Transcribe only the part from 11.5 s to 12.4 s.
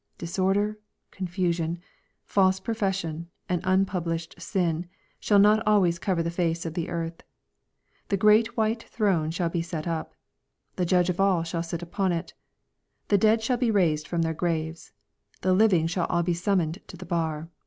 sit upon it.